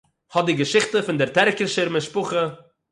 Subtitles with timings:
[0.33, 2.43] האָט די געשיכטע פון דער טערקישער משפּחה